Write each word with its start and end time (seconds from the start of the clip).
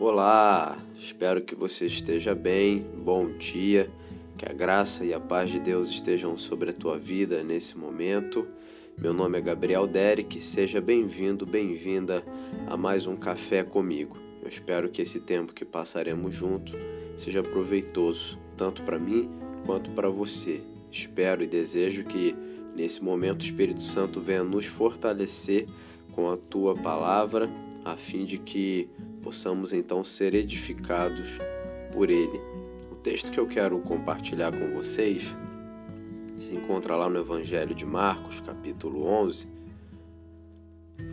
Olá, 0.00 0.82
espero 0.98 1.42
que 1.42 1.54
você 1.54 1.84
esteja 1.84 2.34
bem. 2.34 2.86
Bom 3.04 3.32
dia, 3.32 3.90
que 4.34 4.48
a 4.48 4.52
graça 4.54 5.04
e 5.04 5.12
a 5.12 5.20
paz 5.20 5.50
de 5.50 5.60
Deus 5.60 5.90
estejam 5.90 6.38
sobre 6.38 6.70
a 6.70 6.72
tua 6.72 6.96
vida 6.96 7.42
nesse 7.44 7.76
momento. 7.76 8.48
Meu 8.96 9.12
nome 9.12 9.36
é 9.36 9.42
Gabriel 9.42 9.86
Derek, 9.86 10.40
seja 10.40 10.80
bem-vindo, 10.80 11.44
bem-vinda 11.44 12.24
a 12.66 12.78
mais 12.78 13.06
um 13.06 13.14
café 13.14 13.62
comigo. 13.62 14.16
Eu 14.42 14.48
espero 14.48 14.88
que 14.88 15.02
esse 15.02 15.20
tempo 15.20 15.52
que 15.52 15.66
passaremos 15.66 16.34
juntos 16.34 16.74
seja 17.14 17.42
proveitoso, 17.42 18.38
tanto 18.56 18.82
para 18.82 18.98
mim 18.98 19.28
quanto 19.66 19.90
para 19.90 20.08
você. 20.08 20.62
Espero 20.90 21.42
e 21.42 21.46
desejo 21.46 22.04
que 22.04 22.34
nesse 22.74 23.04
momento 23.04 23.42
o 23.42 23.44
Espírito 23.44 23.82
Santo 23.82 24.18
venha 24.18 24.44
nos 24.44 24.64
fortalecer 24.64 25.68
com 26.12 26.30
a 26.30 26.38
tua 26.38 26.74
palavra, 26.74 27.50
a 27.92 27.96
fim 27.96 28.24
de 28.24 28.38
que 28.38 28.88
possamos 29.22 29.72
então 29.72 30.04
ser 30.04 30.34
edificados 30.34 31.38
por 31.92 32.08
Ele. 32.10 32.40
O 32.90 32.94
texto 32.94 33.30
que 33.30 33.38
eu 33.38 33.46
quero 33.46 33.78
compartilhar 33.80 34.52
com 34.52 34.74
vocês 34.74 35.34
se 36.36 36.54
encontra 36.54 36.96
lá 36.96 37.08
no 37.08 37.18
Evangelho 37.18 37.74
de 37.74 37.84
Marcos, 37.84 38.40
capítulo 38.40 39.04
11, 39.04 39.46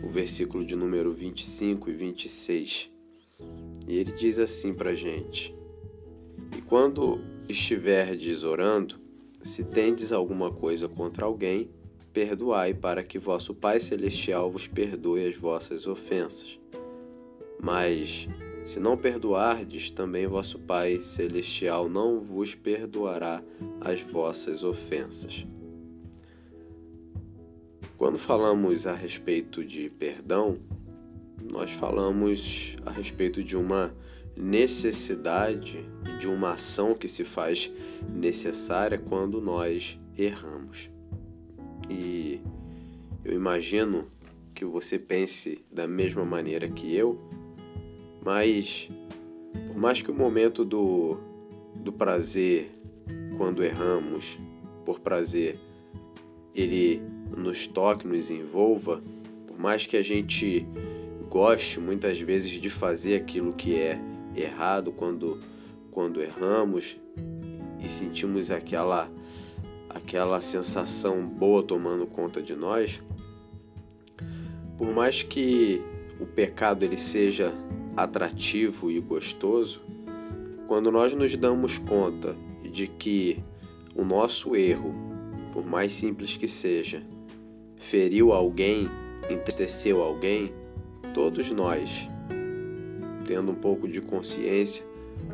o 0.02 0.08
versículo 0.08 0.64
de 0.64 0.74
número 0.74 1.12
25 1.12 1.90
e 1.90 1.92
26. 1.92 2.90
E 3.86 3.96
ele 3.96 4.12
diz 4.12 4.38
assim 4.38 4.72
para 4.72 4.94
gente: 4.94 5.54
E 6.56 6.62
quando 6.62 7.20
estiverdes 7.48 8.44
orando, 8.44 8.96
se 9.42 9.64
tendes 9.64 10.12
alguma 10.12 10.50
coisa 10.50 10.88
contra 10.88 11.26
alguém, 11.26 11.70
perdoai 12.12 12.74
para 12.74 13.02
que 13.02 13.18
vosso 13.18 13.54
Pai 13.54 13.78
Celestial 13.78 14.50
vos 14.50 14.66
perdoe 14.66 15.26
as 15.26 15.36
vossas 15.36 15.86
ofensas. 15.86 16.58
Mas 17.60 18.28
se 18.64 18.78
não 18.78 18.96
perdoardes, 18.96 19.90
também 19.90 20.26
vosso 20.26 20.58
Pai 20.58 21.00
Celestial 21.00 21.88
não 21.88 22.20
vos 22.20 22.54
perdoará 22.54 23.42
as 23.80 24.00
vossas 24.02 24.62
ofensas. 24.62 25.46
Quando 27.96 28.18
falamos 28.18 28.86
a 28.86 28.92
respeito 28.92 29.64
de 29.64 29.90
perdão, 29.90 30.58
nós 31.50 31.70
falamos 31.70 32.76
a 32.84 32.90
respeito 32.90 33.42
de 33.42 33.56
uma 33.56 33.92
necessidade, 34.36 35.84
de 36.20 36.28
uma 36.28 36.52
ação 36.52 36.94
que 36.94 37.08
se 37.08 37.24
faz 37.24 37.72
necessária 38.14 38.98
quando 38.98 39.40
nós 39.40 39.98
erramos. 40.16 40.90
E 41.90 42.40
eu 43.24 43.32
imagino 43.32 44.06
que 44.54 44.64
você 44.64 44.98
pense 44.98 45.64
da 45.72 45.88
mesma 45.88 46.24
maneira 46.24 46.68
que 46.68 46.94
eu 46.94 47.27
mas, 48.28 48.90
por 49.68 49.78
mais 49.78 50.02
que 50.02 50.10
o 50.10 50.14
momento 50.14 50.62
do, 50.62 51.16
do 51.76 51.90
prazer, 51.90 52.70
quando 53.38 53.64
erramos, 53.64 54.38
por 54.84 55.00
prazer, 55.00 55.58
ele 56.54 57.02
nos 57.34 57.66
toque, 57.66 58.06
nos 58.06 58.30
envolva, 58.30 59.02
por 59.46 59.58
mais 59.58 59.86
que 59.86 59.96
a 59.96 60.02
gente 60.02 60.68
goste 61.30 61.80
muitas 61.80 62.20
vezes 62.20 62.50
de 62.50 62.68
fazer 62.68 63.16
aquilo 63.16 63.54
que 63.54 63.74
é 63.76 63.98
errado 64.36 64.92
quando, 64.92 65.40
quando 65.90 66.20
erramos 66.20 66.98
e 67.82 67.88
sentimos 67.88 68.50
aquela 68.50 69.10
aquela 69.88 70.42
sensação 70.42 71.26
boa 71.26 71.62
tomando 71.62 72.06
conta 72.06 72.42
de 72.42 72.54
nós, 72.54 73.00
por 74.76 74.92
mais 74.92 75.22
que 75.22 75.80
o 76.20 76.26
pecado 76.26 76.82
ele 76.82 76.98
seja 76.98 77.54
atrativo 77.98 78.92
e 78.92 79.00
gostoso, 79.00 79.80
quando 80.68 80.90
nós 80.90 81.14
nos 81.14 81.34
damos 81.34 81.78
conta 81.78 82.36
de 82.70 82.86
que 82.86 83.42
o 83.92 84.04
nosso 84.04 84.54
erro, 84.54 84.94
por 85.52 85.66
mais 85.66 85.92
simples 85.92 86.36
que 86.36 86.46
seja, 86.46 87.02
feriu 87.76 88.32
alguém, 88.32 88.88
entristeceu 89.28 90.00
alguém, 90.00 90.52
todos 91.12 91.50
nós, 91.50 92.08
tendo 93.26 93.50
um 93.50 93.56
pouco 93.56 93.88
de 93.88 94.00
consciência, 94.00 94.86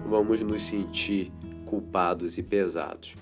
vamos 0.09 0.41
nos 0.41 0.63
sentir 0.63 1.31
culpados 1.67 2.39
e 2.39 2.43
pesados. 2.43 3.15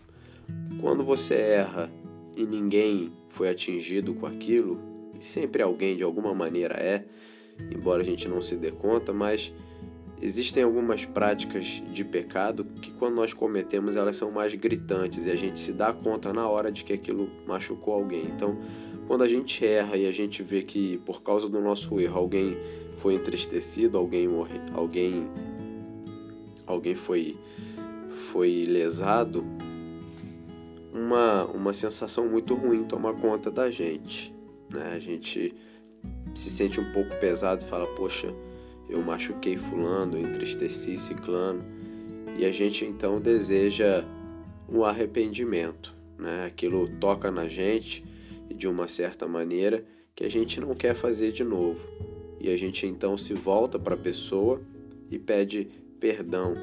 Quando 0.81 1.03
você 1.03 1.35
erra 1.35 1.93
e 2.37 2.47
ninguém 2.47 3.13
foi 3.29 3.49
atingido 3.49 4.15
com 4.15 4.25
aquilo, 4.27 4.79
e 5.19 5.25
sempre 5.25 5.63
alguém 5.63 5.97
de 5.97 6.05
alguma 6.05 6.33
maneira 6.33 6.75
é, 6.75 7.05
embora 7.71 8.03
a 8.03 8.05
gente 8.05 8.29
não 8.29 8.41
se 8.41 8.57
dê 8.57 8.71
conta, 8.71 9.13
mas 9.13 9.53
existem 10.23 10.63
algumas 10.63 11.05
práticas 11.05 11.83
de 11.93 12.05
pecado 12.05 12.65
que 12.65 12.93
quando 12.93 13.17
nós 13.17 13.35
cometemos 13.35 13.97
elas 13.97 14.15
são 14.15 14.31
mais 14.31 14.55
gritantes 14.55 15.27
e 15.27 15.31
a 15.31 15.37
gente 15.37 15.59
se 15.59 15.73
dá 15.73 15.93
conta 15.93 16.33
na 16.33 16.49
hora 16.49 16.71
de 16.71 16.85
que 16.85 16.93
aquilo 16.93 17.29
machucou 17.45 17.95
alguém. 17.95 18.27
Então, 18.27 18.57
quando 19.09 19.23
a 19.23 19.29
gente 19.29 19.67
erra 19.67 19.97
e 19.97 20.07
a 20.07 20.13
gente 20.13 20.43
vê 20.43 20.63
que 20.63 20.99
por 20.99 21.23
causa 21.23 21.49
do 21.49 21.61
nosso 21.61 22.01
erro 22.01 22.19
alguém 22.19 22.57
foi 22.97 23.15
entristecido, 23.15 23.99
alguém 23.99 24.29
morre, 24.29 24.61
alguém 24.73 25.29
alguém 26.67 26.95
foi 26.95 27.37
foi 28.31 28.65
lesado, 28.69 29.45
uma 30.95 31.47
uma 31.47 31.73
sensação 31.73 32.29
muito 32.29 32.55
ruim 32.55 32.85
toma 32.85 33.13
conta 33.13 33.51
da 33.51 33.69
gente, 33.71 34.33
né? 34.73 34.93
A 34.95 35.01
gente 35.01 35.53
se 36.35 36.51
sente 36.51 36.81
um 36.81 36.93
pouco 36.93 37.15
pesado 37.17 37.63
e 37.63 37.67
fala: 37.67 37.87
Poxa, 37.95 38.35
eu 38.89 39.03
machuquei 39.03 39.57
Fulano, 39.57 40.19
entristeci 40.19 40.99
Ciclano. 40.99 41.65
E 42.39 42.45
a 42.45 42.53
gente 42.53 42.85
então 42.85 43.21
deseja 43.21 44.05
um 44.69 44.85
arrependimento. 44.85 45.95
Né? 46.19 46.47
Aquilo 46.47 46.89
toca 46.99 47.31
na 47.31 47.47
gente 47.47 48.05
de 48.49 48.67
uma 48.69 48.89
certa 48.89 49.27
maneira 49.27 49.85
que 50.15 50.25
a 50.25 50.31
gente 50.31 50.61
não 50.61 50.75
quer 50.75 50.95
fazer 50.95 51.33
de 51.33 51.45
novo. 51.45 51.91
E 52.41 52.51
a 52.51 52.57
gente 52.57 52.87
então 52.87 53.17
se 53.17 53.35
volta 53.35 53.79
para 53.79 53.95
a 53.95 53.99
pessoa 53.99 54.61
e 55.11 55.19
pede 55.19 55.69
perdão, 56.01 56.55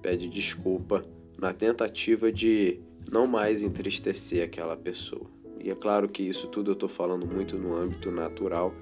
pede 0.00 0.28
desculpa 0.28 1.04
na 1.38 1.52
tentativa 1.52 2.32
de 2.32 2.80
não 3.10 3.26
mais 3.26 3.62
entristecer 3.62 4.44
aquela 4.44 4.76
pessoa. 4.76 5.26
E 5.62 5.70
é 5.70 5.74
claro 5.74 6.08
que 6.08 6.22
isso 6.22 6.46
tudo 6.46 6.70
eu 6.70 6.74
estou 6.74 6.88
falando 6.88 7.26
muito 7.26 7.58
no 7.58 7.76
âmbito 7.76 8.10
natural, 8.10 8.74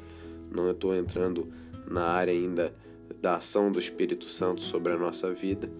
não 0.50 0.70
estou 0.70 0.94
entrando 0.94 1.48
na 1.90 2.04
área 2.04 2.32
ainda 2.32 2.72
da 3.20 3.36
ação 3.36 3.70
do 3.70 3.78
Espírito 3.78 4.26
Santo 4.26 4.60
sobre 4.60 4.92
a 4.92 4.98
nossa 4.98 5.32
vida. 5.32 5.70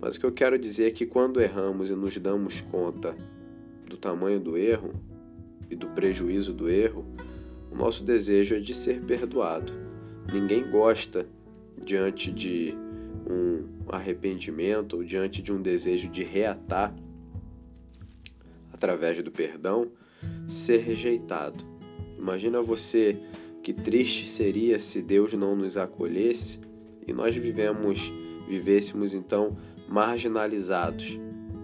Mas 0.00 0.16
o 0.16 0.20
que 0.20 0.26
eu 0.26 0.32
quero 0.32 0.58
dizer 0.58 0.88
é 0.88 0.90
que 0.90 1.06
quando 1.06 1.40
erramos 1.40 1.90
e 1.90 1.94
nos 1.94 2.16
damos 2.18 2.60
conta 2.60 3.16
do 3.88 3.96
tamanho 3.96 4.40
do 4.40 4.56
erro 4.56 4.92
e 5.70 5.76
do 5.76 5.88
prejuízo 5.88 6.52
do 6.52 6.68
erro, 6.68 7.06
o 7.70 7.76
nosso 7.76 8.04
desejo 8.04 8.54
é 8.54 8.58
de 8.58 8.74
ser 8.74 9.00
perdoado. 9.02 9.72
Ninguém 10.32 10.68
gosta 10.70 11.26
diante 11.84 12.32
de 12.32 12.74
um 13.28 13.68
arrependimento 13.88 14.96
ou 14.96 15.04
diante 15.04 15.42
de 15.42 15.52
um 15.52 15.60
desejo 15.60 16.08
de 16.08 16.22
reatar 16.22 16.94
através 18.72 19.22
do 19.22 19.30
perdão, 19.30 19.92
ser 20.46 20.78
rejeitado. 20.78 21.64
Imagina 22.18 22.60
você 22.60 23.16
que 23.62 23.72
triste 23.72 24.26
seria 24.26 24.78
se 24.78 25.00
Deus 25.00 25.32
não 25.34 25.54
nos 25.54 25.76
acolhesse 25.76 26.58
e 27.06 27.12
nós 27.12 27.36
vivemos, 27.36 28.12
vivêssemos 28.48 29.14
então 29.14 29.56
marginalizados, 29.88 31.18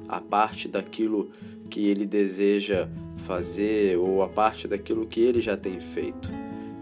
a 0.09 0.21
parte 0.21 0.69
daquilo 0.69 1.31
que 1.69 1.87
ele 1.89 2.07
deseja 2.07 2.89
fazer 3.17 3.99
ou 3.99 4.23
a 4.23 4.29
parte 4.29 4.67
daquilo 4.67 5.07
que 5.07 5.21
ele 5.21 5.41
já 5.41 5.57
tem 5.57 5.81
feito. 5.81 6.31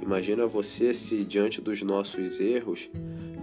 Imagina 0.01 0.47
você 0.47 0.95
se 0.95 1.25
diante 1.25 1.61
dos 1.61 1.83
nossos 1.83 2.39
erros, 2.39 2.89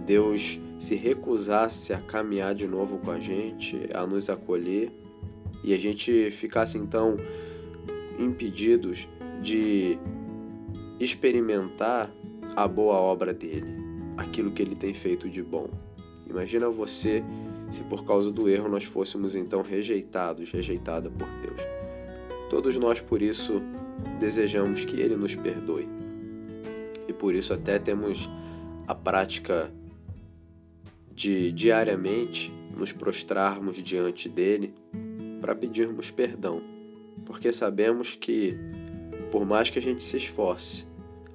Deus 0.06 0.60
se 0.78 0.94
recusasse 0.94 1.92
a 1.92 1.98
caminhar 1.98 2.54
de 2.54 2.66
novo 2.66 2.98
com 2.98 3.10
a 3.10 3.18
gente, 3.18 3.78
a 3.92 4.06
nos 4.06 4.30
acolher 4.30 4.90
e 5.62 5.74
a 5.74 5.78
gente 5.78 6.30
ficasse 6.30 6.78
então 6.78 7.18
impedidos 8.18 9.08
de 9.42 9.98
experimentar 10.98 12.12
a 12.56 12.68
boa 12.68 12.96
obra 12.96 13.32
dele, 13.32 13.74
aquilo 14.16 14.52
que 14.52 14.62
ele 14.62 14.76
tem 14.76 14.94
feito 14.94 15.28
de 15.28 15.42
bom. 15.42 15.68
Imagina 16.28 16.68
você 16.68 17.22
se 17.70 17.82
por 17.84 18.04
causa 18.04 18.30
do 18.30 18.48
erro 18.48 18.68
nós 18.68 18.84
fôssemos 18.84 19.34
então 19.34 19.62
rejeitados, 19.62 20.50
rejeitada 20.50 21.10
por 21.10 21.28
Deus. 21.42 21.60
Todos 22.48 22.76
nós 22.76 23.00
por 23.00 23.20
isso 23.20 23.62
desejamos 24.18 24.84
que 24.84 25.00
ele 25.00 25.16
nos 25.16 25.34
perdoe. 25.34 25.88
E 27.08 27.12
por 27.12 27.34
isso 27.34 27.52
até 27.52 27.78
temos 27.78 28.30
a 28.86 28.94
prática 28.94 29.72
de 31.12 31.52
diariamente 31.52 32.52
nos 32.76 32.92
prostrarmos 32.92 33.82
diante 33.82 34.28
dele 34.28 34.74
para 35.40 35.54
pedirmos 35.54 36.10
perdão, 36.10 36.62
porque 37.24 37.52
sabemos 37.52 38.16
que 38.16 38.56
por 39.34 39.44
mais 39.44 39.68
que 39.68 39.80
a 39.80 39.82
gente 39.82 40.00
se 40.00 40.16
esforce, 40.16 40.86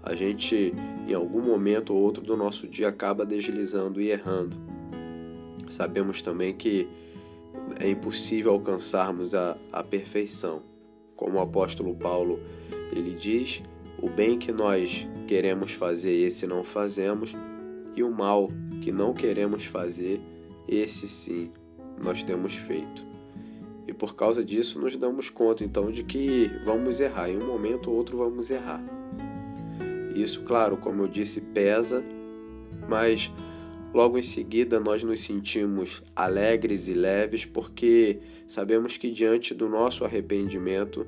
a 0.01 0.15
gente 0.15 0.73
em 1.05 1.13
algum 1.13 1.41
momento 1.41 1.93
ou 1.93 2.01
outro 2.01 2.23
do 2.23 2.37
nosso 2.37 2.65
dia 2.65 2.87
acaba 2.87 3.25
deslizando 3.25 3.99
e 3.99 4.09
errando. 4.09 4.55
Sabemos 5.67 6.21
também 6.21 6.53
que 6.53 6.87
é 7.77 7.89
impossível 7.89 8.53
alcançarmos 8.53 9.35
a, 9.35 9.57
a 9.69 9.83
perfeição. 9.83 10.61
Como 11.13 11.39
o 11.39 11.41
apóstolo 11.41 11.93
Paulo 11.93 12.39
ele 12.93 13.13
diz, 13.13 13.61
o 14.01 14.09
bem 14.09 14.39
que 14.39 14.53
nós 14.53 15.05
queremos 15.27 15.73
fazer, 15.73 16.13
esse 16.13 16.47
não 16.47 16.63
fazemos, 16.63 17.35
e 17.97 18.01
o 18.01 18.09
mal 18.09 18.47
que 18.81 18.93
não 18.93 19.13
queremos 19.13 19.65
fazer, 19.65 20.21
esse 20.65 21.05
sim 21.05 21.51
nós 22.01 22.23
temos 22.23 22.55
feito. 22.55 23.08
Por 23.99 24.15
causa 24.15 24.43
disso 24.43 24.79
nos 24.79 24.95
damos 24.95 25.29
conta 25.29 25.61
então 25.61 25.91
de 25.91 26.05
que 26.05 26.49
vamos 26.63 27.01
errar, 27.01 27.29
em 27.29 27.37
um 27.37 27.45
momento 27.45 27.91
ou 27.91 27.97
outro 27.97 28.17
vamos 28.17 28.49
errar. 28.49 28.81
Isso, 30.15 30.41
claro, 30.43 30.77
como 30.77 31.03
eu 31.03 31.07
disse, 31.07 31.41
pesa, 31.41 32.03
mas 32.87 33.29
logo 33.93 34.17
em 34.17 34.21
seguida 34.21 34.79
nós 34.79 35.03
nos 35.03 35.19
sentimos 35.19 36.01
alegres 36.15 36.87
e 36.87 36.93
leves 36.93 37.45
porque 37.45 38.19
sabemos 38.47 38.95
que 38.95 39.11
diante 39.11 39.53
do 39.53 39.67
nosso 39.67 40.05
arrependimento, 40.05 41.05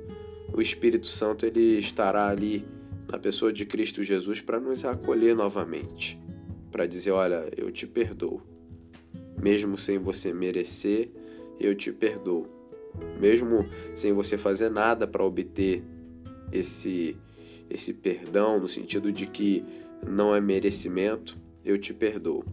o 0.53 0.61
Espírito 0.61 1.07
Santo 1.07 1.45
ele 1.45 1.79
estará 1.79 2.27
ali 2.27 2.65
na 3.09 3.17
pessoa 3.17 3.53
de 3.53 3.65
Cristo 3.65 4.03
Jesus 4.03 4.41
para 4.41 4.59
nos 4.59 4.83
acolher 4.83 5.33
novamente, 5.33 6.19
para 6.69 6.85
dizer, 6.85 7.11
olha, 7.11 7.49
eu 7.55 7.71
te 7.71 7.87
perdoo. 7.87 8.41
Mesmo 9.41 9.77
sem 9.77 9.97
você 9.97 10.33
merecer, 10.33 11.09
eu 11.57 11.73
te 11.73 11.91
perdoo. 11.93 12.60
Mesmo 13.19 13.67
sem 13.95 14.13
você 14.13 14.37
fazer 14.37 14.69
nada 14.69 15.07
para 15.07 15.23
obter 15.23 15.83
esse 16.51 17.17
esse 17.69 17.93
perdão 17.93 18.59
no 18.59 18.67
sentido 18.67 19.13
de 19.13 19.25
que 19.25 19.63
não 20.05 20.35
é 20.35 20.41
merecimento, 20.41 21.37
eu 21.63 21.77
te 21.77 21.93
perdoo. 21.93 22.43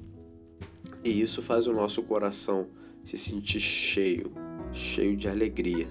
E 1.04 1.20
isso 1.20 1.42
faz 1.42 1.66
o 1.66 1.72
nosso 1.72 2.04
coração 2.04 2.68
se 3.02 3.16
sentir 3.16 3.58
cheio, 3.58 4.30
cheio 4.72 5.16
de 5.16 5.26
alegria. 5.26 5.88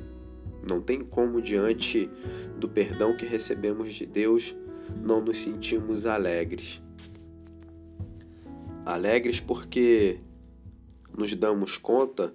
Não 0.65 0.81
tem 0.81 1.03
como, 1.03 1.41
diante 1.41 2.09
do 2.57 2.69
perdão 2.69 3.17
que 3.17 3.25
recebemos 3.25 3.93
de 3.95 4.05
Deus, 4.05 4.55
não 5.03 5.19
nos 5.21 5.39
sentimos 5.39 6.05
alegres. 6.05 6.81
Alegres 8.85 9.41
porque 9.41 10.19
nos 11.17 11.33
damos 11.33 11.77
conta 11.77 12.33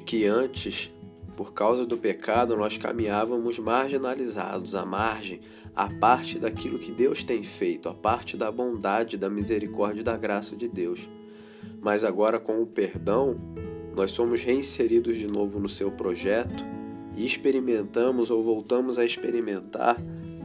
de 0.00 0.02
que 0.02 0.24
antes 0.24 0.90
por 1.36 1.54
causa 1.54 1.86
do 1.86 1.96
pecado, 1.96 2.54
nós 2.56 2.76
caminhávamos 2.76 3.58
marginalizados, 3.58 4.74
à 4.74 4.84
margem, 4.84 5.40
à 5.74 5.88
parte 5.88 6.38
daquilo 6.38 6.78
que 6.78 6.92
Deus 6.92 7.22
tem 7.22 7.42
feito, 7.42 7.88
à 7.88 7.94
parte 7.94 8.36
da 8.36 8.50
bondade, 8.52 9.16
da 9.16 9.30
misericórdia 9.30 10.00
e 10.00 10.04
da 10.04 10.18
graça 10.18 10.54
de 10.54 10.68
Deus. 10.68 11.08
Mas 11.80 12.04
agora, 12.04 12.38
com 12.38 12.60
o 12.60 12.66
perdão, 12.66 13.40
nós 13.96 14.10
somos 14.10 14.42
reinseridos 14.42 15.16
de 15.16 15.26
novo 15.26 15.58
no 15.58 15.68
seu 15.68 15.90
projeto 15.90 16.62
e 17.16 17.24
experimentamos 17.24 18.30
ou 18.30 18.42
voltamos 18.42 18.98
a 18.98 19.04
experimentar 19.04 19.96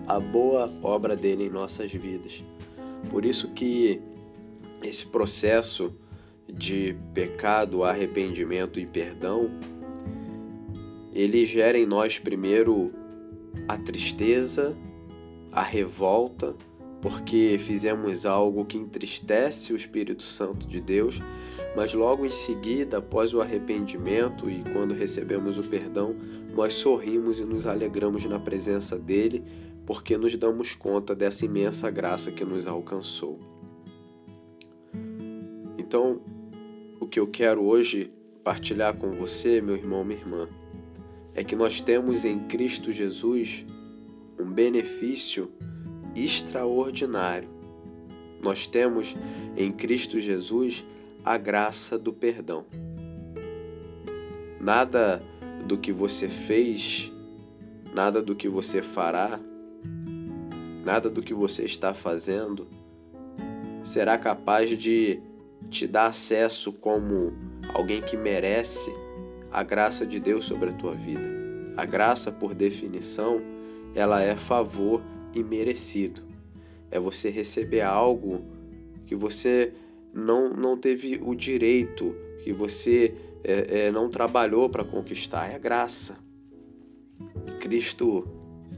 a 0.08 0.18
boa 0.18 0.72
obra 0.82 1.14
dele 1.14 1.46
em 1.46 1.50
nossas 1.50 1.92
vidas. 1.92 2.42
Por 3.10 3.26
isso 3.26 3.50
que 3.50 4.02
esse 4.82 5.08
processo 5.08 5.94
de 6.52 6.96
pecado, 7.14 7.84
arrependimento 7.84 8.80
e 8.80 8.86
perdão 8.86 9.52
ele 11.16 11.46
gera 11.46 11.80
em 11.80 11.86
nós 11.86 12.20
primeiro 12.20 12.92
a 13.70 13.78
tristeza, 13.78 14.78
a 15.50 15.64
revolta, 15.64 16.54
porque 17.02 17.56
fizemos 17.58 18.26
algo 18.26 18.66
que 18.66 18.78
entristece 18.78 19.72
o 19.72 19.78
Espírito 19.78 20.24
Santo 20.24 20.68
de 20.68 20.82
Deus, 20.82 21.22
mas 21.74 21.94
logo 21.94 22.26
em 22.26 22.30
seguida, 22.30 22.98
após 22.98 23.34
o 23.34 23.40
arrependimento 23.40 24.50
e 24.50 24.62
quando 24.74 24.94
recebemos 24.94 25.58
o 25.58 25.64
perdão, 25.64 26.14
nós 26.54 26.74
sorrimos 26.74 27.40
e 27.40 27.46
nos 27.46 27.66
alegramos 27.66 28.26
na 28.26 28.38
presença 28.38 29.00
dele, 29.00 29.42
porque 29.86 30.18
nos 30.18 30.36
damos 30.36 30.76
conta 30.76 31.16
dessa 31.16 31.46
imensa 31.46 31.90
graça 31.90 32.30
que 32.30 32.44
nos 32.44 32.68
alcançou. 32.68 33.40
Então, 35.78 36.20
o 37.06 37.08
que 37.08 37.20
eu 37.20 37.28
quero 37.28 37.64
hoje 37.64 38.12
partilhar 38.44 38.96
com 38.96 39.12
você, 39.12 39.62
meu 39.62 39.76
irmão, 39.76 40.04
minha 40.04 40.20
irmã, 40.20 40.50
é 41.36 41.44
que 41.44 41.56
nós 41.56 41.80
temos 41.80 42.26
em 42.26 42.40
Cristo 42.40 42.92
Jesus 42.92 43.64
um 44.40 44.52
benefício 44.52 45.52
extraordinário. 46.16 47.48
Nós 48.44 48.66
temos 48.66 49.16
em 49.56 49.72
Cristo 49.72 50.20
Jesus 50.20 50.84
a 51.24 51.38
graça 51.38 51.96
do 51.96 52.12
perdão. 52.12 52.66
Nada 54.60 55.22
do 55.64 55.78
que 55.78 55.92
você 55.92 56.28
fez, 56.28 57.12
nada 57.94 58.20
do 58.20 58.36
que 58.36 58.50
você 58.50 58.82
fará, 58.82 59.40
nada 60.84 61.08
do 61.08 61.22
que 61.22 61.36
você 61.36 61.66
está 61.66 61.94
fazendo 61.94 62.68
será 63.84 64.18
capaz 64.18 64.76
de 64.76 65.22
te 65.70 65.88
dar 65.88 66.08
acesso 66.08 66.72
como 66.72 67.34
alguém 67.74 68.02
que 68.02 68.16
merece 68.16 68.92
a 69.52 69.64
graça 69.64 70.06
de 70.06 70.20
Deus 70.20 70.46
sobre 70.46 70.70
a 70.70 70.74
tua 70.74 70.94
vida. 70.94 71.30
A 71.78 71.86
graça, 71.86 72.32
por 72.32 72.54
definição, 72.54 73.42
ela 73.94 74.22
é 74.22 74.36
favor 74.36 75.02
e 75.34 75.44
merecido. 75.44 76.22
É 76.92 77.00
você 77.00 77.30
receber 77.30 77.82
algo 77.82 78.46
que 79.06 79.16
você 79.16 79.74
não, 80.14 80.50
não 80.50 80.78
teve 80.78 81.20
o 81.24 81.34
direito, 81.34 82.16
que 82.44 82.52
você 82.52 83.16
é, 83.44 83.86
é, 83.86 83.92
não 83.92 84.10
trabalhou 84.10 84.70
para 84.70 84.84
conquistar. 84.84 85.50
É 85.50 85.58
graça. 85.58 86.18
Cristo, 87.60 88.28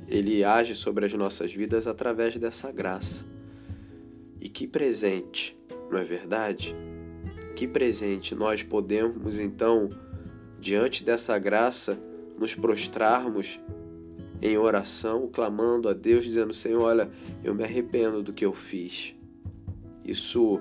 ele 0.07 0.43
age 0.43 0.75
sobre 0.75 1.05
as 1.05 1.13
nossas 1.13 1.53
vidas 1.53 1.87
através 1.87 2.35
dessa 2.37 2.71
graça. 2.71 3.25
E 4.39 4.47
que 4.47 4.67
presente, 4.67 5.56
não 5.89 5.99
é 5.99 6.03
verdade? 6.03 6.75
Que 7.55 7.67
presente 7.67 8.35
nós 8.35 8.63
podemos 8.63 9.39
então 9.39 9.89
diante 10.59 11.03
dessa 11.03 11.37
graça, 11.37 11.99
nos 12.37 12.55
prostrarmos 12.55 13.59
em 14.41 14.57
oração, 14.57 15.27
clamando 15.27 15.89
a 15.89 15.93
Deus, 15.93 16.23
dizendo: 16.23 16.53
Senhor, 16.53 16.81
olha, 16.81 17.09
eu 17.43 17.55
me 17.55 17.63
arrependo 17.63 18.21
do 18.21 18.33
que 18.33 18.45
eu 18.45 18.53
fiz. 18.53 19.15
Isso, 20.05 20.59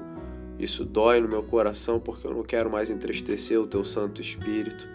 isso 0.58 0.84
dói 0.84 1.20
no 1.20 1.28
meu 1.28 1.42
coração 1.42 2.00
porque 2.00 2.26
eu 2.26 2.34
não 2.34 2.42
quero 2.42 2.70
mais 2.70 2.90
entristecer 2.90 3.60
o 3.60 3.66
Teu 3.66 3.84
Santo 3.84 4.20
Espírito. 4.20 4.88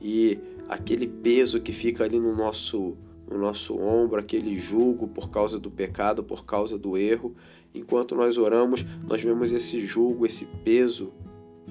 E 0.00 0.38
aquele 0.68 1.06
peso 1.06 1.60
que 1.60 1.72
fica 1.72 2.04
ali 2.04 2.20
no 2.20 2.36
nosso, 2.36 2.96
no 3.30 3.38
nosso 3.38 3.76
ombro, 3.76 4.18
aquele 4.18 4.58
julgo 4.58 5.06
por 5.06 5.30
causa 5.30 5.58
do 5.58 5.70
pecado, 5.70 6.24
por 6.24 6.44
causa 6.44 6.78
do 6.78 6.96
erro, 6.96 7.34
enquanto 7.74 8.14
nós 8.14 8.38
oramos, 8.38 8.84
nós 9.06 9.22
vemos 9.22 9.52
esse 9.52 9.84
julgo, 9.84 10.24
esse 10.24 10.46
peso, 10.64 11.12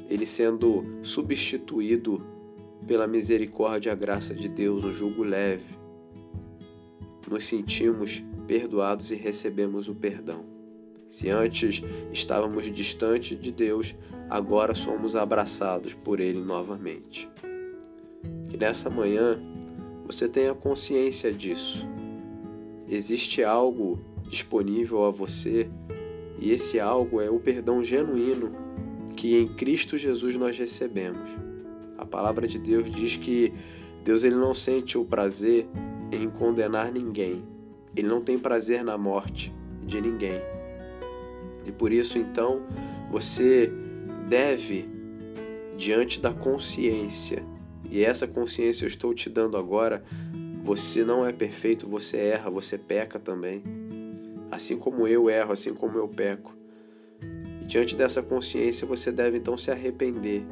ele 0.10 0.26
sendo 0.26 0.86
substituído 1.02 2.26
pela 2.86 3.08
misericórdia 3.08 3.90
e 3.90 3.92
a 3.92 3.96
graça 3.96 4.34
de 4.34 4.48
Deus, 4.48 4.84
um 4.84 4.94
jugo 4.94 5.24
leve, 5.24 5.78
nos 7.30 7.46
sentimos 7.46 8.24
perdoados 8.46 9.12
e 9.12 9.16
recebemos 9.16 9.90
o 9.90 9.96
perdão. 9.96 10.46
Se 11.10 11.30
antes 11.30 11.82
estávamos 12.12 12.70
distantes 12.72 13.40
de 13.40 13.52
Deus, 13.52 13.96
agora 14.30 14.76
somos 14.76 15.16
abraçados 15.16 15.94
por 15.94 16.20
Ele 16.20 16.40
novamente. 16.40 17.30
Que 18.50 18.58
nessa 18.58 18.90
manhã 18.90 19.42
você 20.08 20.28
tenha 20.28 20.56
consciência 20.56 21.34
disso. 21.34 21.86
Existe 22.88 23.44
algo 23.44 24.00
disponível 24.30 25.04
a 25.04 25.12
você 25.12 25.70
e 26.40 26.52
esse 26.52 26.80
algo 26.80 27.20
é 27.20 27.30
o 27.30 27.40
perdão 27.40 27.84
genuíno 27.84 28.56
que 29.18 29.36
em 29.36 29.48
Cristo 29.50 29.98
Jesus 29.98 30.38
nós 30.38 30.58
recebemos. 30.58 31.30
A 31.98 32.06
palavra 32.06 32.48
de 32.48 32.58
Deus 32.58 32.90
diz 32.90 33.18
que 33.18 33.52
Deus 34.06 34.24
ele 34.24 34.36
não 34.36 34.56
sente 34.56 34.98
o 34.98 35.04
prazer 35.04 35.68
em 36.10 36.30
condenar 36.30 36.90
ninguém. 36.90 37.44
Ele 37.94 38.08
não 38.08 38.22
tem 38.22 38.40
prazer 38.40 38.86
na 38.86 38.98
morte 38.98 39.54
de 39.86 40.00
ninguém. 40.00 40.40
E 41.66 41.72
por 41.74 41.92
isso 41.92 42.18
então 42.18 42.66
você 43.12 43.74
deve 44.30 44.88
diante 45.76 46.22
da 46.22 46.34
consciência, 46.34 47.44
e 47.92 48.04
essa 48.04 48.28
consciência 48.28 48.86
eu 48.86 48.88
estou 48.88 49.14
te 49.14 49.30
dando 49.30 49.58
agora, 49.58 50.04
você 50.62 51.04
não 51.04 51.26
é 51.26 51.32
perfeito, 51.32 51.88
você 51.88 52.18
erra, 52.18 52.50
você 52.50 52.78
peca 52.78 53.20
também. 53.20 53.64
Assim 54.52 54.78
como 54.78 55.08
eu 55.08 55.30
erro, 55.30 55.52
assim 55.52 55.74
como 55.74 55.98
eu 55.98 56.08
peco. 56.08 56.56
E 57.62 57.66
diante 57.66 57.96
dessa 57.96 58.22
consciência 58.22 58.86
você 58.88 59.12
deve 59.12 59.38
então 59.38 59.58
se 59.58 59.72
arrepender 59.72 60.46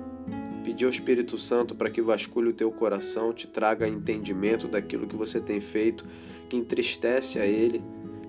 Pedir 0.65 0.85
ao 0.85 0.89
Espírito 0.89 1.37
Santo 1.37 1.75
para 1.75 1.91
que 1.91 2.01
vasculhe 2.01 2.49
o 2.49 2.53
teu 2.53 2.71
coração, 2.71 3.31
te 3.31 3.45
traga 3.45 3.87
entendimento 3.87 4.67
daquilo 4.67 5.05
que 5.05 5.15
você 5.15 5.39
tem 5.39 5.61
feito, 5.61 6.03
que 6.49 6.57
entristece 6.57 7.39
a 7.39 7.45
Ele. 7.45 7.83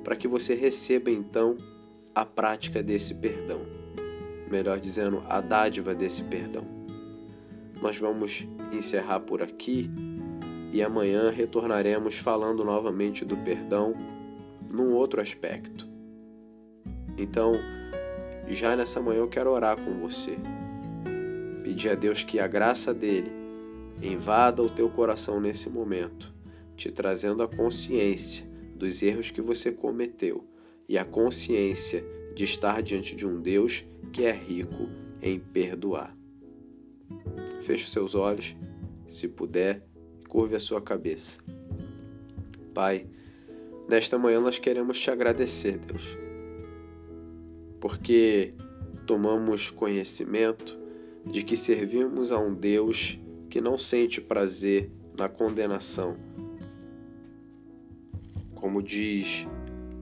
para 0.04 0.14
que 0.14 0.28
você 0.28 0.54
receba 0.54 1.10
então 1.10 1.56
a 2.14 2.24
prática 2.24 2.82
desse 2.82 3.14
perdão. 3.14 3.62
Melhor 4.48 4.78
dizendo, 4.78 5.24
a 5.28 5.40
dádiva 5.40 5.94
desse 5.94 6.22
perdão. 6.22 6.75
Nós 7.80 7.98
vamos 7.98 8.46
encerrar 8.72 9.20
por 9.20 9.42
aqui 9.42 9.90
e 10.72 10.82
amanhã 10.82 11.30
retornaremos 11.30 12.18
falando 12.18 12.64
novamente 12.64 13.24
do 13.24 13.36
perdão 13.36 13.94
num 14.70 14.94
outro 14.94 15.20
aspecto. 15.20 15.88
Então, 17.18 17.54
já 18.48 18.76
nessa 18.76 19.00
manhã 19.00 19.20
eu 19.20 19.28
quero 19.28 19.50
orar 19.50 19.76
com 19.76 19.98
você. 19.98 20.36
Pedir 21.62 21.90
a 21.90 21.94
Deus 21.94 22.22
que 22.22 22.38
a 22.38 22.46
graça 22.46 22.92
dele 22.92 23.32
invada 24.02 24.62
o 24.62 24.70
teu 24.70 24.88
coração 24.90 25.40
nesse 25.40 25.70
momento, 25.70 26.32
te 26.76 26.90
trazendo 26.90 27.42
a 27.42 27.48
consciência 27.48 28.46
dos 28.74 29.02
erros 29.02 29.30
que 29.30 29.40
você 29.40 29.72
cometeu 29.72 30.44
e 30.88 30.98
a 30.98 31.04
consciência 31.04 32.04
de 32.34 32.44
estar 32.44 32.82
diante 32.82 33.16
de 33.16 33.26
um 33.26 33.40
Deus 33.40 33.84
que 34.12 34.24
é 34.24 34.32
rico 34.32 34.88
em 35.22 35.38
perdoar. 35.38 36.15
Feche 37.66 37.90
seus 37.90 38.14
olhos, 38.14 38.54
se 39.08 39.26
puder, 39.26 39.82
curve 40.28 40.54
a 40.54 40.60
sua 40.60 40.80
cabeça. 40.80 41.40
Pai, 42.72 43.08
nesta 43.88 44.16
manhã 44.16 44.40
nós 44.40 44.56
queremos 44.56 45.00
te 45.00 45.10
agradecer, 45.10 45.76
Deus, 45.76 46.16
porque 47.80 48.54
tomamos 49.04 49.68
conhecimento 49.68 50.78
de 51.24 51.42
que 51.42 51.56
servimos 51.56 52.30
a 52.30 52.38
um 52.38 52.54
Deus 52.54 53.18
que 53.50 53.60
não 53.60 53.76
sente 53.76 54.20
prazer 54.20 54.88
na 55.18 55.28
condenação. 55.28 56.16
Como 58.54 58.80
diz 58.80 59.44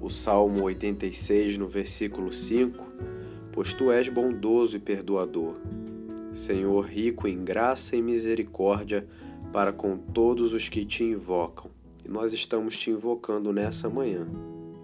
o 0.03 0.11
Salmo 0.11 0.65
86, 0.65 1.57
no 1.57 1.71
versículo 1.71 2.31
5, 2.31 2.93
pois 3.51 3.73
tu 3.73 3.91
és 3.91 4.11
bondoso 4.11 4.77
e 4.77 4.81
perdoador, 4.81 5.59
Senhor 6.35 6.85
rico 6.85 7.29
em 7.29 7.45
graça 7.45 7.95
e 7.95 8.03
misericórdia 8.03 9.07
para 9.53 9.73
com 9.73 9.97
todos 9.97 10.53
os 10.53 10.69
que 10.69 10.85
te 10.85 11.05
invocam. 11.05 11.71
E 12.05 12.11
nós 12.11 12.33
estamos 12.33 12.77
te 12.77 12.91
invocando 12.91 13.53
nessa 13.53 13.89
manhã 13.89 14.29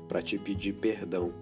para 0.08 0.22
te 0.22 0.38
pedir 0.38 0.74
perdão 0.74 1.34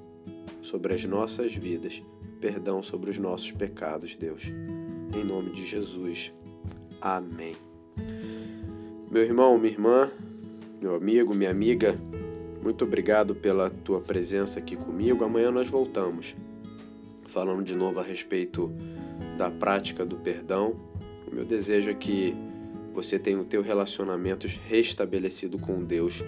sobre 0.62 0.94
as 0.94 1.04
nossas 1.04 1.54
vidas, 1.54 2.02
perdão 2.40 2.82
sobre 2.82 3.10
os 3.10 3.18
nossos 3.18 3.52
pecados, 3.52 4.16
Deus. 4.16 4.44
Em 5.14 5.22
nome 5.22 5.50
de 5.50 5.66
Jesus. 5.66 6.32
Amém. 7.02 7.54
Meu 9.10 9.22
irmão, 9.22 9.58
minha 9.58 9.72
irmã, 9.72 10.10
meu 10.80 10.94
amigo, 10.94 11.34
minha 11.34 11.50
amiga, 11.50 12.00
muito 12.62 12.82
obrigado 12.84 13.34
pela 13.34 13.68
tua 13.68 14.00
presença 14.00 14.58
aqui 14.58 14.74
comigo. 14.74 15.22
Amanhã 15.22 15.50
nós 15.50 15.68
voltamos 15.68 16.34
falando 17.26 17.62
de 17.62 17.74
novo 17.74 18.00
a 18.00 18.02
respeito 18.02 18.72
da 19.38 19.50
prática 19.52 20.04
do 20.04 20.16
perdão. 20.16 20.76
O 21.30 21.34
meu 21.34 21.44
desejo 21.44 21.88
é 21.88 21.94
que 21.94 22.34
você 22.92 23.18
tenha 23.18 23.38
o 23.38 23.44
teu 23.44 23.62
relacionamento 23.62 24.48
restabelecido 24.66 25.58
com 25.58 25.84
Deus 25.84 26.24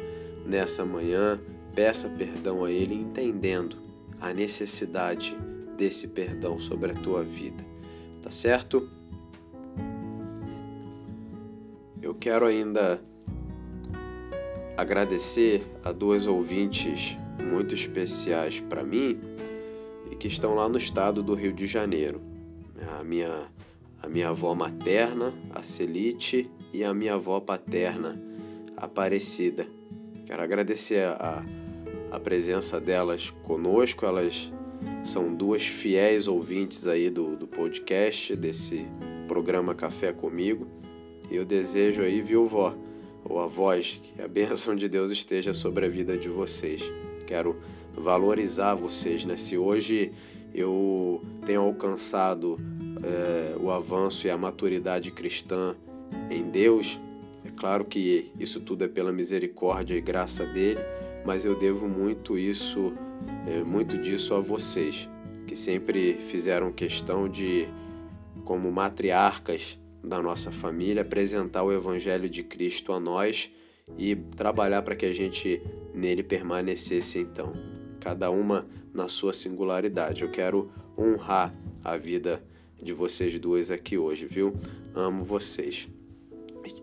nessa 0.46 0.84
manhã. 0.84 1.40
Peça 1.74 2.08
perdão 2.08 2.64
a 2.64 2.70
Ele, 2.70 2.94
entendendo 2.94 3.78
a 4.20 4.32
necessidade 4.32 5.36
desse 5.76 6.06
perdão 6.06 6.60
sobre 6.60 6.92
a 6.92 6.94
tua 6.94 7.24
vida. 7.24 7.66
Tá 8.22 8.30
certo? 8.30 8.88
Eu 12.00 12.14
quero 12.14 12.46
ainda 12.46 13.02
agradecer 14.76 15.66
a 15.82 15.90
duas 15.90 16.28
ouvintes 16.28 17.18
muito 17.42 17.74
especiais 17.74 18.60
para 18.60 18.84
mim 18.84 19.18
e 20.10 20.14
que 20.14 20.28
estão 20.28 20.54
lá 20.54 20.68
no 20.68 20.78
estado 20.78 21.22
do 21.22 21.34
Rio 21.34 21.52
de 21.52 21.66
Janeiro. 21.66 22.29
A 22.98 23.04
minha, 23.04 23.48
a 24.02 24.08
minha 24.08 24.28
avó 24.28 24.54
materna, 24.54 25.32
a 25.54 25.62
Celite, 25.62 26.50
e 26.72 26.84
a 26.84 26.94
minha 26.94 27.14
avó 27.14 27.40
paterna, 27.40 28.20
Aparecida. 28.76 29.66
Quero 30.24 30.42
agradecer 30.42 31.04
a, 31.04 31.44
a 32.10 32.18
presença 32.18 32.80
delas 32.80 33.30
conosco, 33.42 34.06
elas 34.06 34.50
são 35.02 35.34
duas 35.34 35.66
fiéis 35.66 36.26
ouvintes 36.26 36.86
aí 36.86 37.10
do, 37.10 37.36
do 37.36 37.46
podcast, 37.46 38.34
desse 38.36 38.86
programa 39.28 39.74
Café 39.74 40.12
Comigo. 40.12 40.66
E 41.30 41.36
eu 41.36 41.44
desejo 41.44 42.00
aí, 42.00 42.22
viu, 42.22 42.46
vó, 42.46 42.74
ou 43.24 43.40
a 43.40 43.46
voz, 43.46 44.00
que 44.02 44.22
a 44.22 44.26
bênção 44.26 44.74
de 44.74 44.88
Deus 44.88 45.10
esteja 45.10 45.52
sobre 45.52 45.84
a 45.84 45.88
vida 45.88 46.16
de 46.16 46.28
vocês. 46.28 46.90
Quero 47.26 47.60
valorizar 47.92 48.74
vocês, 48.74 49.24
né? 49.24 49.36
Se 49.36 49.58
hoje 49.58 50.12
eu 50.54 51.22
tenho 51.44 51.62
alcançado 51.62 52.58
é, 53.02 53.56
o 53.58 53.70
avanço 53.70 54.26
e 54.26 54.30
a 54.30 54.36
maturidade 54.36 55.10
cristã 55.10 55.76
em 56.30 56.42
Deus, 56.42 57.00
é 57.44 57.50
claro 57.50 57.84
que 57.84 58.30
isso 58.38 58.60
tudo 58.60 58.84
é 58.84 58.88
pela 58.88 59.12
misericórdia 59.12 59.96
e 59.96 60.00
graça 60.00 60.44
dele, 60.44 60.80
mas 61.24 61.44
eu 61.44 61.58
devo 61.58 61.88
muito 61.88 62.38
isso, 62.38 62.92
é, 63.46 63.62
muito 63.62 63.96
disso 63.98 64.34
a 64.34 64.40
vocês, 64.40 65.08
que 65.46 65.56
sempre 65.56 66.14
fizeram 66.14 66.72
questão 66.72 67.28
de, 67.28 67.68
como 68.44 68.70
matriarcas 68.70 69.78
da 70.02 70.22
nossa 70.22 70.50
família, 70.50 71.02
apresentar 71.02 71.62
o 71.62 71.72
Evangelho 71.72 72.28
de 72.28 72.42
Cristo 72.42 72.92
a 72.92 73.00
nós 73.00 73.50
e 73.98 74.14
trabalhar 74.14 74.82
para 74.82 74.96
que 74.96 75.06
a 75.06 75.12
gente 75.12 75.62
nele 75.94 76.22
permanecesse 76.22 77.18
então, 77.18 77.52
cada 77.98 78.30
uma 78.30 78.66
na 78.92 79.08
sua 79.08 79.32
singularidade. 79.32 80.22
Eu 80.22 80.30
quero 80.30 80.70
honrar 80.98 81.54
a 81.84 81.96
vida 81.96 82.42
de 82.82 82.92
vocês 82.92 83.38
duas 83.38 83.70
aqui 83.70 83.96
hoje, 83.96 84.26
viu? 84.26 84.54
Amo 84.94 85.24
vocês. 85.24 85.88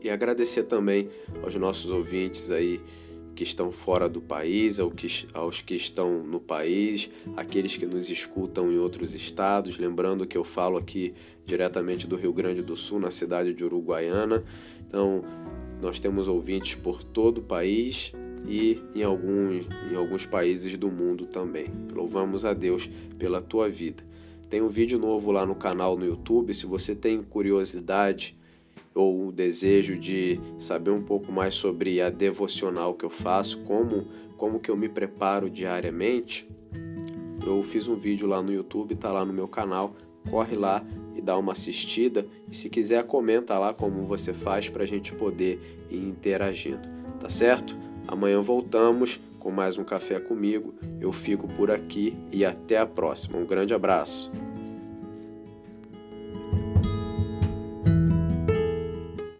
E 0.01 0.09
agradecer 0.09 0.63
também 0.63 1.09
aos 1.43 1.55
nossos 1.55 1.91
ouvintes 1.91 2.51
aí 2.51 2.81
que 3.35 3.43
estão 3.43 3.71
fora 3.71 4.09
do 4.09 4.19
país, 4.19 4.79
aos 4.79 5.61
que 5.61 5.75
estão 5.75 6.23
no 6.23 6.39
país, 6.39 7.09
aqueles 7.35 7.77
que 7.77 7.85
nos 7.85 8.09
escutam 8.09 8.71
em 8.71 8.79
outros 8.79 9.13
estados. 9.13 9.77
Lembrando 9.77 10.25
que 10.25 10.35
eu 10.35 10.43
falo 10.43 10.75
aqui 10.75 11.13
diretamente 11.45 12.07
do 12.07 12.15
Rio 12.15 12.33
Grande 12.33 12.63
do 12.63 12.75
Sul, 12.75 12.99
na 12.99 13.11
cidade 13.11 13.53
de 13.53 13.63
Uruguaiana. 13.63 14.43
Então, 14.87 15.23
nós 15.79 15.99
temos 15.99 16.27
ouvintes 16.27 16.73
por 16.73 17.03
todo 17.03 17.37
o 17.37 17.43
país 17.43 18.11
e 18.45 18.81
em 18.95 19.03
alguns, 19.03 19.67
em 19.91 19.95
alguns 19.95 20.25
países 20.25 20.77
do 20.77 20.89
mundo 20.89 21.25
também. 21.25 21.67
Louvamos 21.93 22.45
a 22.45 22.53
Deus 22.53 22.89
pela 23.17 23.41
tua 23.41 23.69
vida. 23.69 24.03
Tem 24.49 24.61
um 24.61 24.69
vídeo 24.69 24.97
novo 24.97 25.31
lá 25.31 25.45
no 25.45 25.55
canal 25.55 25.97
no 25.97 26.05
YouTube. 26.05 26.53
Se 26.53 26.65
você 26.65 26.95
tem 26.95 27.21
curiosidade 27.21 28.37
ou 28.95 29.27
o 29.27 29.31
desejo 29.31 29.97
de 29.97 30.39
saber 30.57 30.91
um 30.91 31.03
pouco 31.03 31.31
mais 31.31 31.53
sobre 31.55 32.01
a 32.01 32.09
devocional 32.09 32.93
que 32.93 33.05
eu 33.05 33.09
faço, 33.09 33.59
como, 33.59 34.07
como 34.37 34.59
que 34.59 34.71
eu 34.71 34.77
me 34.77 34.89
preparo 34.89 35.49
diariamente, 35.49 36.47
eu 37.45 37.61
fiz 37.61 37.87
um 37.87 37.95
vídeo 37.95 38.27
lá 38.27 38.41
no 38.41 38.51
YouTube, 38.51 38.95
tá 38.95 39.11
lá 39.11 39.23
no 39.23 39.33
meu 39.33 39.47
canal, 39.47 39.95
corre 40.29 40.55
lá 40.55 40.85
e 41.15 41.21
dá 41.21 41.37
uma 41.37 41.53
assistida 41.53 42.25
e 42.49 42.55
se 42.55 42.69
quiser 42.69 43.03
comenta 43.05 43.57
lá 43.57 43.73
como 43.73 44.03
você 44.03 44.33
faz 44.33 44.69
para 44.69 44.83
a 44.83 44.87
gente 44.87 45.13
poder 45.13 45.59
ir 45.89 46.07
interagindo, 46.07 46.87
tá 47.19 47.29
certo? 47.29 47.77
Amanhã 48.07 48.41
voltamos 48.41 49.19
com 49.39 49.51
mais 49.51 49.77
um 49.77 49.83
café 49.83 50.19
comigo. 50.19 50.73
Eu 50.99 51.11
fico 51.11 51.47
por 51.47 51.69
aqui 51.69 52.17
e 52.31 52.45
até 52.45 52.77
a 52.77 52.85
próxima. 52.85 53.37
Um 53.37 53.45
grande 53.45 53.73
abraço. 53.73 54.31